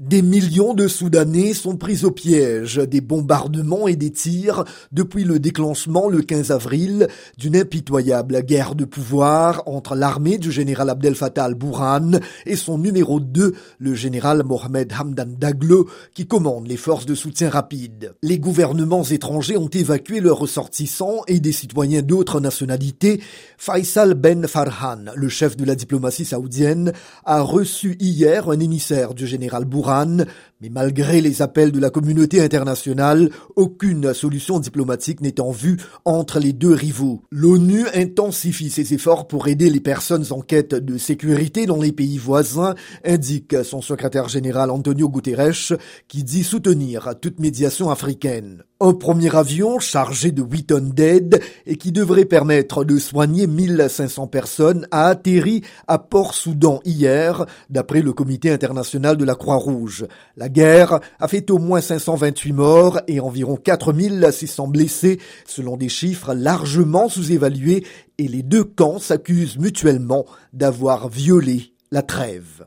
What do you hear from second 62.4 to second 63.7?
morts et environ